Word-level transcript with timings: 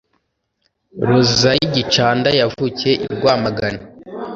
Rosalie 1.07 1.71
Gicanda 1.73 2.29
yavukiye 2.39 2.93
I 3.05 3.07
Rwamagana 3.13 3.79